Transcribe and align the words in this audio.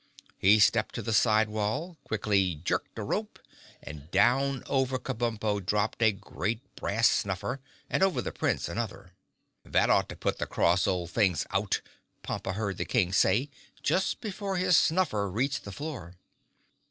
He 0.39 0.57
stepped 0.57 0.95
to 0.95 1.03
the 1.03 1.13
side 1.13 1.47
wall, 1.47 1.95
quickly 2.05 2.55
jerked 2.55 2.97
a 2.97 3.03
rope 3.03 3.37
and 3.83 4.09
down 4.09 4.63
over 4.65 4.97
Kabumpo 4.97 5.59
dropped 5.63 6.01
a 6.01 6.11
great 6.11 6.59
brass 6.75 7.07
snuffer 7.07 7.59
and 7.87 8.01
over 8.01 8.19
the 8.19 8.31
Prince 8.31 8.67
another. 8.67 9.13
"That 9.63 9.91
ought 9.91 10.09
to 10.09 10.15
put 10.15 10.39
the 10.39 10.47
cross 10.47 10.87
old 10.87 11.11
things 11.11 11.45
out," 11.51 11.81
Pompa 12.23 12.53
heard 12.53 12.79
the 12.79 12.83
King 12.85 13.13
say 13.13 13.51
just 13.83 14.21
before 14.21 14.57
his 14.57 14.75
snuffer 14.75 15.29
reached 15.29 15.65
the 15.65 15.71
floor. 15.71 16.15